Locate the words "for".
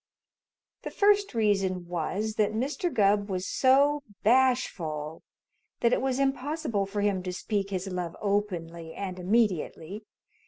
6.87-7.01